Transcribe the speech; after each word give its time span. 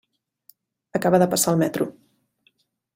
Acaba 1.01 1.21
de 1.25 1.29
passar 1.37 1.55
el 1.55 1.63
metro. 1.65 1.91